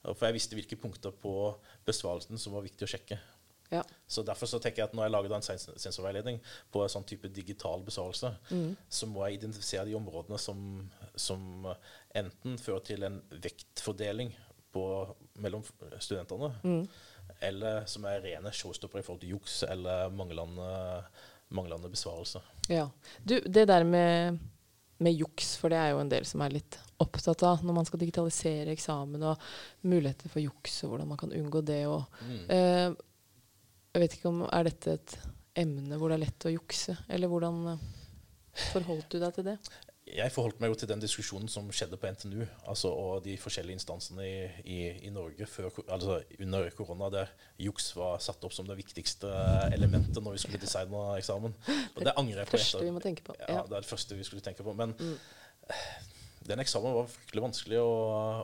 for 0.10 0.28
jeg 0.28 0.36
visste 0.36 0.58
hvilke 0.60 0.80
punkter 0.82 1.16
på 1.16 1.38
besvarelsen 1.88 2.42
som 2.42 2.58
var 2.58 2.66
viktig 2.68 2.84
å 2.84 2.92
sjekke. 2.98 3.22
Ja. 3.72 3.82
Så 4.08 4.24
derfor 4.24 4.48
så 4.48 4.60
tenker 4.64 4.82
jeg 4.84 4.90
at 4.90 4.94
når 4.96 5.04
jeg 5.04 5.12
lager 5.12 5.36
en 5.36 5.42
sens- 5.44 5.70
sensorveiledning 5.82 6.38
på 6.72 6.84
en 6.86 6.90
sånn 6.94 7.04
type 7.10 7.28
digital 7.36 7.82
besvarelse, 7.84 8.32
så 8.90 9.08
må 9.12 9.26
jeg 9.28 9.40
identifisere 9.42 9.86
de 9.90 9.96
områdene 10.00 10.40
som, 10.40 10.62
som 11.16 11.68
enten 12.16 12.58
fører 12.58 12.86
til 12.88 13.04
en 13.04 13.22
vektfordeling 13.44 14.32
på, 14.72 14.86
mellom 15.44 15.64
studentene, 16.00 16.54
eller 17.44 17.84
som 17.92 18.06
er 18.08 18.22
rene 18.24 18.52
showstopper 18.56 19.02
i 19.02 19.06
forhold 19.06 19.22
til 19.26 19.36
juks 19.36 19.62
eller 19.68 20.10
manglende, 20.16 21.04
manglende 21.50 21.90
besvarelse. 21.92 22.40
Ja. 22.72 22.88
Du, 23.24 23.36
det 23.44 23.68
der 23.70 23.84
med, 23.84 24.40
med 25.04 25.14
juks, 25.20 25.56
for 25.60 25.70
det 25.70 25.78
er 25.78 25.92
jo 25.94 26.00
en 26.02 26.10
del 26.12 26.26
som 26.26 26.42
er 26.42 26.56
litt 26.56 26.80
opptatt 27.04 27.44
av 27.46 27.62
når 27.68 27.76
man 27.78 27.86
skal 27.86 28.00
digitalisere 28.02 28.72
eksamen 28.74 29.22
og 29.30 29.44
muligheter 29.86 30.32
for 30.34 30.42
juks, 30.42 30.80
og 30.84 30.94
hvordan 30.96 31.12
man 31.12 31.20
kan 31.22 31.36
unngå 31.36 31.62
det. 31.68 31.84
Og, 31.92 32.08
Mm. 32.24 32.40
eh, 32.50 32.96
jeg 33.98 34.06
vet 34.06 34.18
ikke 34.20 34.30
om 34.30 34.46
Er 34.46 34.70
dette 34.70 34.96
et 35.00 35.18
emne 35.58 35.98
hvor 35.98 36.12
det 36.12 36.20
er 36.20 36.26
lett 36.28 36.46
å 36.46 36.54
jukse, 36.54 36.94
eller 37.10 37.32
hvordan 37.32 37.56
eh, 37.72 37.86
forholdt 38.70 39.10
du 39.10 39.18
deg 39.24 39.32
til 39.34 39.48
det? 39.48 39.56
Jeg 40.08 40.32
forholdt 40.32 40.62
meg 40.62 40.70
jo 40.72 40.78
til 40.80 40.88
den 40.92 41.02
diskusjonen 41.02 41.50
som 41.52 41.66
skjedde 41.74 41.98
på 42.00 42.08
NTNU, 42.14 42.44
altså, 42.70 42.92
og 42.94 43.26
de 43.26 43.34
forskjellige 43.42 43.76
instansene 43.76 44.24
i, 44.24 44.36
i, 44.64 44.78
i 45.10 45.12
Norge 45.12 45.48
før, 45.50 45.72
altså, 45.90 46.20
under 46.38 46.70
korona, 46.78 47.10
der 47.12 47.34
juks 47.66 47.90
var 47.98 48.22
satt 48.24 48.46
opp 48.48 48.54
som 48.56 48.70
det 48.70 48.78
viktigste 48.78 49.34
elementet 49.76 50.22
når 50.22 50.38
vi 50.38 50.44
skulle 50.46 50.62
designe 50.62 51.02
eksamen. 51.18 51.58
Og 51.98 52.06
det 52.06 52.14
angrer 52.14 52.44
jeg 52.44 52.52
på. 52.52 52.56
Første 52.56 52.86
vi 52.86 52.94
må 52.96 53.04
tenke 53.04 53.26
på. 53.28 53.36
Ja, 53.42 53.50
Ja. 53.58 53.66
det 53.68 53.82
er 53.82 53.84
det 53.84 53.92
første 53.92 54.16
vi 54.16 54.30
skulle 54.30 54.46
tenke 54.46 54.64
på. 54.64 54.78
Men 54.78 54.94
den 56.48 56.64
eksamen 56.64 56.96
var 57.02 57.12
fryktelig 57.12 57.48
vanskelig 57.50 57.82
å, 57.82 57.92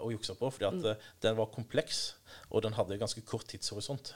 å 0.04 0.12
jukse 0.18 0.36
på, 0.36 0.52
fordi 0.58 0.68
at 0.68 0.82
mm. 0.82 1.08
den 1.24 1.40
var 1.40 1.54
kompleks, 1.54 2.04
og 2.50 2.66
den 2.66 2.76
hadde 2.76 3.00
ganske 3.00 3.24
kort 3.30 3.48
tidshorisont. 3.54 4.16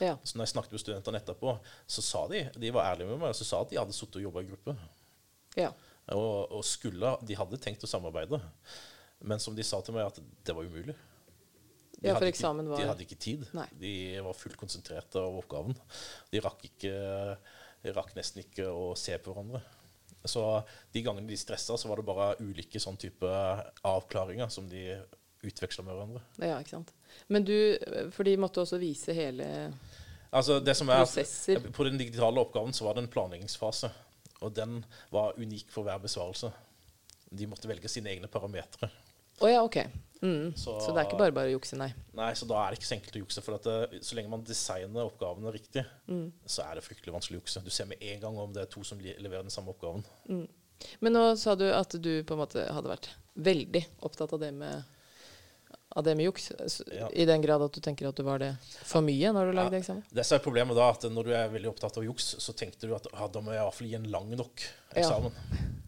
Ja. 0.00 0.16
Så 0.24 0.36
når 0.36 0.44
jeg 0.46 0.52
snakket 0.54 0.72
med 0.76 0.80
studentene 0.82 1.20
etterpå, 1.20 1.58
så 1.88 2.02
sa 2.04 2.26
de 2.28 2.44
de 2.60 2.70
var 2.74 2.90
ærlige 2.94 3.08
med 3.08 3.18
meg, 3.22 3.34
så 3.34 3.44
sa 3.48 3.60
at 3.62 3.70
de 3.70 3.78
hadde 3.80 3.92
sittet 3.96 4.16
og 4.20 4.26
jobba 4.28 4.42
i 4.44 4.50
gruppe. 4.50 4.76
ja. 5.56 5.72
Og, 6.14 6.52
og 6.54 6.60
skulle, 6.62 7.16
de 7.26 7.34
hadde 7.34 7.58
tenkt 7.58 7.82
å 7.82 7.88
samarbeide, 7.90 8.38
men 9.26 9.40
som 9.42 9.56
de 9.56 9.64
sa 9.66 9.80
til 9.82 9.94
meg, 9.96 10.06
at 10.06 10.20
det 10.46 10.54
var 10.54 10.62
umulig. 10.62 10.94
De 11.96 12.06
Ja, 12.06 12.14
hadde 12.14 12.28
ikke- 12.30 12.42
var- 12.68 12.76
De 12.78 12.86
hadde 12.86 13.02
ikke 13.02 13.18
tid. 13.18 13.46
Nei. 13.52 13.66
De 13.80 14.20
var 14.22 14.32
fullt 14.34 14.56
konsentrerte 14.56 15.16
av 15.18 15.34
oppgaven. 15.40 15.74
De 16.30 16.38
rakk, 16.40 16.62
ikke, 16.62 17.38
de 17.82 17.92
rakk 17.96 18.14
nesten 18.14 18.44
ikke 18.44 18.68
å 18.70 18.94
se 18.96 19.18
på 19.18 19.34
hverandre. 19.34 19.62
Så 20.24 20.64
de 20.92 21.02
gangene 21.02 21.26
de 21.26 21.34
stressa, 21.36 21.74
så 21.76 21.88
var 21.88 21.96
det 21.96 22.06
bare 22.06 22.36
ulike 22.38 22.78
sånn 22.78 22.96
type 22.98 23.26
avklaringer 23.82 24.48
som 24.50 24.68
de 24.68 25.02
utveksla 25.42 25.82
med 25.84 25.94
hverandre. 25.96 26.22
ja, 26.38 26.58
ikke 26.60 26.70
sant. 26.70 26.92
Men 27.28 27.44
du, 27.44 27.54
for 28.14 28.22
de 28.24 28.36
måtte 28.36 28.60
også 28.62 28.78
vise 28.78 29.12
hele 29.16 29.72
Altså 30.32 30.58
det 30.60 30.74
som 30.76 30.88
er 30.90 31.04
prosesser. 31.04 31.60
På 31.72 31.84
den 31.86 31.96
digitale 31.98 32.40
oppgaven 32.42 32.72
så 32.74 32.84
var 32.84 32.94
det 32.98 33.04
en 33.04 33.08
planleggingsfase, 33.12 33.88
og 34.42 34.52
den 34.54 34.84
var 35.14 35.32
unik 35.38 35.70
for 35.72 35.86
hver 35.86 35.98
besvarelse. 36.02 36.50
De 37.32 37.46
måtte 37.48 37.68
velge 37.70 37.88
sine 37.88 38.10
egne 38.12 38.28
parametere. 38.28 38.90
Oh, 39.40 39.48
ja, 39.50 39.62
OK. 39.62 39.76
Mm. 40.22 40.52
Så- 40.56 40.80
Så, 40.80 40.92
det 40.92 40.98
er 41.02 41.08
ikke 41.08 41.18
bare 41.18 41.32
bare 41.32 41.48
å 41.50 41.58
jukse, 41.58 41.76
nei. 41.76 41.92
Nei, 42.14 42.32
så 42.34 42.46
da 42.48 42.54
er 42.66 42.70
det 42.74 42.78
ikke 42.80 42.88
så 42.88 42.94
enkelt 42.96 43.16
å 43.16 43.22
jukse. 43.24 43.42
For 43.44 43.54
at 43.54 43.62
det, 43.68 44.02
så 44.04 44.16
lenge 44.16 44.30
man 44.32 44.42
designer 44.44 45.04
oppgavene 45.10 45.52
riktig, 45.52 45.84
så 46.46 46.64
er 46.64 46.74
det 46.74 46.84
fryktelig 46.84 47.12
vanskelig 47.12 47.38
å 47.38 47.42
jukse. 47.42 47.64
Du 47.64 47.70
ser 47.70 47.84
med 47.86 47.98
en 48.02 48.20
gang 48.20 48.38
om 48.38 48.52
det 48.52 48.62
er 48.62 48.70
to 48.72 48.82
som 48.84 48.98
leverer 48.98 49.42
den 49.44 49.50
samme 49.52 49.72
oppgaven. 49.74 50.04
Men 51.00 51.12
nå 51.12 51.36
sa 51.36 51.54
du 51.54 51.66
at 51.72 51.92
du 52.02 52.22
på 52.24 52.34
en 52.34 52.40
måte 52.40 52.64
hadde 52.72 52.88
vært 52.92 53.10
veldig 53.36 53.84
opptatt 54.02 54.32
av 54.32 54.40
det 54.40 54.52
med, 54.54 54.84
av 55.96 56.04
det 56.04 56.12
med 56.18 56.26
juks. 56.28 56.50
Ja. 56.92 57.08
I 57.12 57.24
den 57.24 57.40
grad 57.42 57.62
at 57.64 57.72
du 57.72 57.80
tenker 57.80 58.10
at 58.10 58.18
du 58.18 58.22
var 58.26 58.42
det 58.42 58.50
for 58.84 59.00
mye 59.04 59.30
når 59.32 59.48
du 59.50 59.56
lagde 59.56 59.78
Ja. 59.78 59.80
eksamen? 59.80 60.02
Det 60.12 60.26
som 60.28 60.36
er 60.36 60.44
problemet 60.44 60.76
da, 60.76 60.90
at 60.92 61.06
når 61.08 61.24
du 61.24 61.32
er 61.32 61.48
veldig 61.48 61.70
opptatt 61.72 61.96
av 61.96 62.04
juks, 62.04 62.34
så 62.44 62.52
tenkte 62.52 62.86
du 62.90 62.94
at 62.96 63.08
ah, 63.14 63.26
da 63.32 63.40
må 63.40 63.54
jeg 63.56 63.64
i 63.86 63.88
gi 63.88 63.94
en 63.96 64.10
lang 64.12 64.28
nok 64.36 64.64
eksamen. 64.94 65.32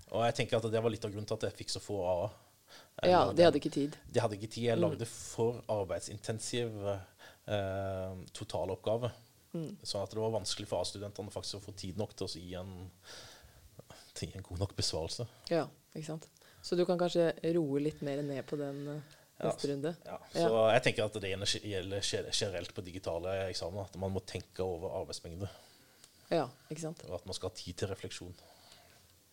Og 0.09 0.25
jeg 0.25 0.35
tenker 0.39 0.57
at 0.57 0.71
det 0.73 0.81
var 0.83 0.91
litt 0.95 1.05
av 1.05 1.13
grunnen 1.13 1.29
til 1.29 1.37
at 1.37 1.49
jeg 1.51 1.59
fikk 1.61 1.75
så 1.77 1.83
få 1.85 2.01
A-er. 2.09 3.11
Ja, 3.11 3.21
de 3.33 3.45
hadde 3.45 3.61
ikke 3.61 3.71
tid. 3.71 3.97
De 4.11 4.21
hadde 4.21 4.35
ikke 4.41 4.49
tid. 4.51 4.65
Jeg 4.71 4.81
lagde 4.81 5.07
for 5.07 5.61
arbeidsintensiv 5.71 6.73
eh, 6.89 8.15
totaloppgave. 8.33 9.13
Sånn 9.83 10.03
at 10.05 10.13
det 10.13 10.21
var 10.21 10.35
vanskelig 10.35 10.69
for 10.71 10.83
A-studentene 10.83 11.33
faktisk 11.33 11.61
å 11.61 11.67
få 11.69 11.77
tid 11.79 12.01
nok 12.01 12.17
til 12.17 12.27
å 12.27 12.33
gi 12.33 12.57
en, 12.59 12.73
til 14.19 14.33
en 14.37 14.45
god 14.49 14.65
nok 14.65 14.75
besvarelse. 14.79 15.29
Ja, 15.53 15.67
ikke 15.95 16.09
sant. 16.11 16.29
Så 16.63 16.77
du 16.77 16.85
kan 16.89 16.99
kanskje 17.01 17.31
roe 17.55 17.81
litt 17.83 18.03
mer 18.05 18.21
ned 18.27 18.45
på 18.49 18.59
den 18.61 18.83
Ja, 18.89 18.99
neste 19.47 19.71
runde? 19.71 19.95
Ja, 20.07 20.19
så 20.35 20.65
jeg 20.73 20.83
tenker 20.87 21.07
at 21.07 21.19
det 21.23 21.31
gjelder 21.31 22.03
generelt 22.35 22.75
på 22.75 22.85
digitale 22.87 23.35
eksamener. 23.49 23.87
At 23.89 23.97
man 24.03 24.15
må 24.15 24.23
tenke 24.27 24.65
over 24.67 24.97
arbeidsmengde, 25.03 25.49
Ja, 26.31 26.49
ikke 26.69 26.83
sant. 26.83 27.05
og 27.09 27.15
at 27.21 27.27
man 27.29 27.37
skal 27.39 27.51
ha 27.53 27.55
tid 27.57 27.79
til 27.79 27.89
refleksjon. 27.93 28.35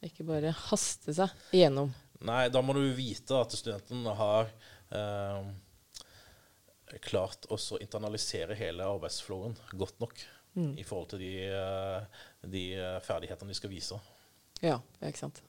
Ikke 0.06 0.26
bare 0.28 0.52
haste 0.70 1.16
seg 1.18 1.30
igjennom. 1.56 1.90
Nei, 2.26 2.46
da 2.54 2.62
må 2.64 2.76
du 2.78 2.84
vite 2.96 3.36
at 3.42 3.52
studenten 3.58 4.06
har 4.20 4.52
eh, 4.94 5.48
klart 7.04 7.48
å 7.52 7.58
internalisere 7.82 8.56
hele 8.60 8.86
arbeidsflowen 8.88 9.58
godt 9.74 10.00
nok 10.00 10.22
i 10.56 10.86
forhold 10.88 11.10
til 11.12 11.20
de, 11.20 11.32
eh, 11.52 12.22
de 12.48 12.62
eh, 12.80 13.00
ferdighetene 13.04 13.52
de 13.52 13.58
skal 13.58 13.74
vise. 13.74 13.98
Ja, 14.64 14.78
ikke 15.04 15.26
sant. 15.26 15.42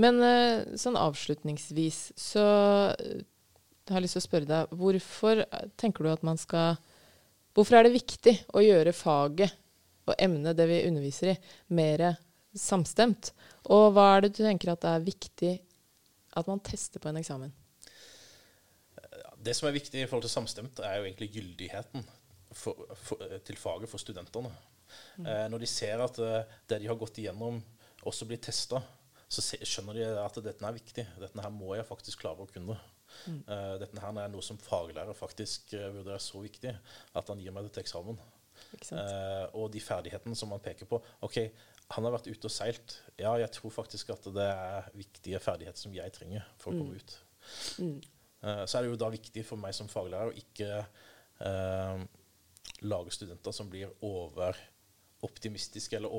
Men 0.00 0.20
eh, 0.22 0.74
sånn 0.80 0.98
avslutningsvis 0.98 2.00
så 2.18 2.44
eh, 2.94 3.22
jeg 3.84 3.94
har 3.94 4.02
lyst 4.02 4.16
til 4.16 4.22
å 4.22 4.24
spørre 4.24 4.48
deg 4.48 4.72
Hvorfor 4.80 5.42
eh, 5.44 5.66
tenker 5.80 6.06
du 6.06 6.10
at 6.10 6.24
man 6.26 6.40
skal 6.40 6.78
Hvorfor 7.54 7.78
er 7.78 7.86
det 7.86 7.94
viktig 7.94 8.34
å 8.56 8.64
gjøre 8.64 8.94
faget 8.96 9.54
og 10.04 10.16
emnet 10.20 10.56
det 10.58 10.66
vi 10.68 10.82
underviser 10.88 11.30
i, 11.32 11.34
mer 11.72 12.02
samstemt? 12.58 13.30
Og 13.70 13.92
hva 13.94 14.08
er 14.16 14.24
det 14.24 14.34
du 14.34 14.42
tenker 14.42 14.72
at 14.72 14.82
det 14.82 14.90
er 14.90 15.06
viktig 15.06 15.52
at 16.34 16.50
man 16.50 16.60
tester 16.66 17.00
på 17.00 17.08
en 17.08 17.20
eksamen? 17.22 17.54
Det 19.44 19.54
som 19.56 19.68
er 19.68 19.76
viktig 19.76 20.02
i 20.02 20.08
forhold 20.10 20.26
til 20.26 20.34
samstemt, 20.34 20.82
er 20.82 20.98
jo 20.98 21.06
egentlig 21.06 21.30
gyldigheten 21.36 22.04
for, 22.54 22.96
for, 23.06 23.22
til 23.46 23.58
faget 23.60 23.90
for 23.92 24.02
studentene. 24.02 24.50
Eh, 25.22 25.46
når 25.52 25.62
de 25.62 25.70
ser 25.70 26.02
at 26.02 26.20
eh, 26.22 26.52
det 26.70 26.80
de 26.82 26.90
har 26.90 26.98
gått 26.98 27.20
igjennom, 27.22 27.60
også 28.04 28.28
blir 28.28 28.40
testa, 28.42 28.82
så 29.28 29.44
skjønner 29.56 29.98
de 29.98 30.08
at 30.20 30.38
dette 30.44 30.66
er 30.66 30.76
viktig. 30.76 31.06
Dette 31.20 31.44
her 31.44 31.54
må 31.54 31.74
jeg 31.78 31.88
faktisk 31.88 32.22
klare 32.24 32.44
å 32.44 32.50
kunne. 32.50 32.76
Eh, 33.28 33.74
dette 33.82 34.02
her 34.02 34.20
er 34.20 34.32
noe 34.32 34.42
som 34.42 34.58
faglærer 34.58 35.14
faktisk 35.14 35.76
uh, 35.78 35.90
vurderer 35.94 36.22
så 36.22 36.40
viktig 36.42 36.72
at 36.74 37.28
han 37.30 37.42
gir 37.42 37.54
meg 37.54 37.68
det 37.68 37.76
til 37.76 37.84
eksamen. 37.84 38.18
Eh, 38.92 39.46
og 39.58 39.70
de 39.72 39.82
ferdighetene 39.82 40.36
som 40.38 40.52
han 40.54 40.62
peker 40.62 40.88
på. 40.90 41.00
OK, 41.26 41.38
han 41.94 42.06
har 42.06 42.14
vært 42.16 42.28
ute 42.30 42.48
og 42.48 42.52
seilt. 42.52 42.98
Ja, 43.20 43.34
jeg 43.40 43.50
tror 43.54 43.74
faktisk 43.74 44.12
at 44.14 44.26
det 44.34 44.48
er 44.50 44.90
viktige 44.96 45.40
ferdigheter 45.42 45.80
som 45.80 45.94
jeg 45.94 46.14
trenger 46.14 46.46
for 46.60 46.72
å 46.72 46.82
komme 46.82 46.98
ut. 46.98 47.16
Eh, 47.80 48.64
så 48.66 48.78
er 48.78 48.84
det 48.84 48.92
jo 48.92 49.00
da 49.00 49.10
viktig 49.14 49.44
for 49.46 49.60
meg 49.60 49.76
som 49.76 49.90
faglærer 49.90 50.32
å 50.32 50.38
ikke 50.38 50.70
eh, 51.48 52.04
lage 52.84 53.14
studenter 53.14 53.56
som 53.56 53.70
blir 53.72 53.92
overoptimistiske 54.04 55.98
eller 56.00 56.12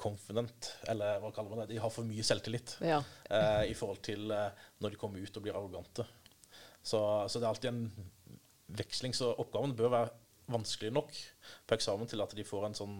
overconfident, 0.00 0.70
eller 0.88 1.20
hva 1.20 1.30
kaller 1.34 1.50
man 1.52 1.60
det? 1.66 1.74
De 1.74 1.80
har 1.80 1.90
for 1.92 2.04
mye 2.08 2.22
selvtillit 2.24 2.76
Ja. 2.80 3.02
eh, 3.30 3.70
i 3.70 3.74
forhold 3.74 4.00
til 4.02 4.30
eh, 4.30 4.50
når 4.80 4.90
de 4.90 4.96
kommer 4.96 5.20
ut 5.20 5.36
og 5.36 5.42
blir 5.44 5.54
arrogante. 5.56 6.06
Så, 6.82 7.00
så 7.28 7.38
det 7.38 7.44
er 7.44 7.50
alltid 7.50 7.68
en 7.68 7.92
veksling. 8.80 9.12
Så 9.14 9.34
oppgaven 9.36 9.74
bør 9.76 9.90
være 9.92 10.10
vanskelig 10.50 10.92
nok 10.92 11.12
på 11.66 11.74
eksamen 11.76 12.08
til 12.08 12.20
at 12.24 12.32
de 12.34 12.44
får 12.44 12.66
en 12.70 12.74
sånn 12.78 12.96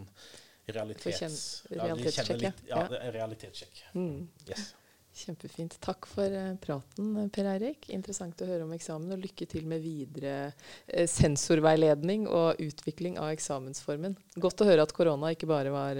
realitets... 0.71 1.17
kjen- 1.19 1.79
realitetssjekk, 1.81 2.41
ja. 2.45 2.51
Ja, 2.69 2.85
Ja. 2.91 3.09
realitetssjekk. 3.11 3.81
Mm. 3.95 4.27
Yes. 4.47 4.73
Kjempefint. 5.11 5.73
Takk 5.83 6.05
for 6.07 6.23
eh, 6.31 6.53
praten, 6.63 7.09
eh, 7.19 7.27
Per 7.35 7.49
Eirik. 7.51 7.89
Interessant 7.91 8.39
å 8.39 8.47
høre 8.47 8.63
om 8.63 8.71
eksamen, 8.71 9.11
og 9.11 9.19
lykke 9.25 9.47
til 9.51 9.65
med 9.67 9.81
videre 9.83 10.53
eh, 10.87 11.03
sensorveiledning 11.09 12.29
og 12.31 12.61
utvikling 12.63 13.17
av 13.19 13.33
eksamensformen. 13.33 14.15
Godt 14.39 14.61
å 14.63 14.69
høre 14.69 14.85
at 14.85 14.93
korona 14.95 15.33
ikke 15.35 15.49
bare 15.51 15.73
var, 15.73 15.99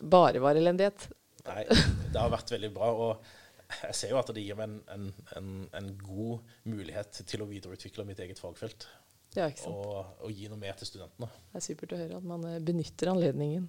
bare 0.00 0.42
var 0.42 0.58
elendighet. 0.58 1.08
Nei, 1.46 1.64
det 2.12 2.18
har 2.18 2.32
vært 2.32 2.52
veldig 2.56 2.72
bra. 2.74 2.90
Og 2.92 3.80
jeg 3.86 3.98
ser 3.98 4.14
jo 4.14 4.20
at 4.20 4.30
det 4.34 4.44
gir 4.44 4.58
meg 4.58 4.68
en, 4.68 4.78
en, 4.94 5.08
en, 5.38 5.50
en 5.78 5.90
god 6.02 6.52
mulighet 6.68 7.22
til 7.26 7.42
å 7.42 7.50
videreutvikle 7.50 8.06
mitt 8.08 8.22
eget 8.22 8.42
fagfelt. 8.42 8.88
Ja, 9.36 9.48
ikke 9.50 9.66
sant. 9.66 9.74
Og, 9.74 10.14
og 10.24 10.32
gi 10.32 10.48
noe 10.48 10.60
mer 10.60 10.78
til 10.78 10.88
studentene. 10.88 11.28
Det 11.52 11.60
er 11.60 11.66
supert 11.66 11.92
å 11.92 12.00
høre 12.00 12.20
at 12.20 12.28
man 12.28 12.46
eh, 12.48 12.60
benytter 12.64 13.12
anledningen. 13.12 13.68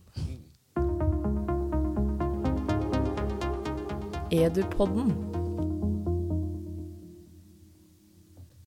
Edupodden. 4.32 5.37